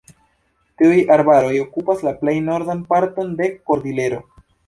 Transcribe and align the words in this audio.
Tiuj 0.81 0.95
arbaroj 1.15 1.51
okupas 1.65 2.01
la 2.09 2.15
plej 2.23 2.35
nordan 2.47 2.81
parton 2.95 3.31
de 3.43 3.53
Kordilero. 3.69 4.23